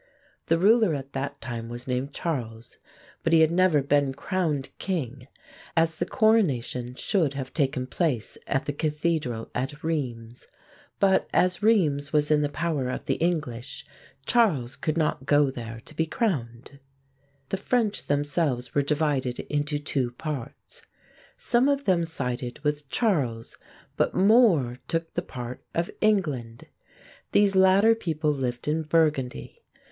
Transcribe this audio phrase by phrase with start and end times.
[0.47, 2.77] The ruler at that time was named Charles;
[3.23, 5.27] but he had never been crowned king,
[5.77, 10.99] as the coronation should have taken place at the Cathedral at Rheims (English pronunciation Reemz.)
[10.99, 13.85] But as Rheims was in the power of the English,
[14.25, 16.79] Charles could not go there to be crowned.
[17.49, 20.81] The French themselves were divided into two parts.
[21.37, 23.55] Some of them sided with Charles;
[23.95, 26.65] but more took the part of England.
[27.33, 29.61] These latter people lived in Burgundy.